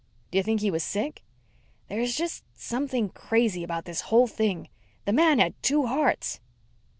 "Do 0.31 0.39
you 0.39 0.43
think 0.43 0.61
he 0.61 0.71
was 0.71 0.81
sick?" 0.83 1.21
"There's 1.87 2.15
just 2.15 2.43
something 2.55 3.09
crazy 3.09 3.63
about 3.63 3.85
this 3.85 4.01
whole 4.09 4.25
thing. 4.25 4.67
The 5.05 5.13
man 5.13 5.37
had 5.37 5.53
two 5.61 5.85
hearts." 5.85 6.39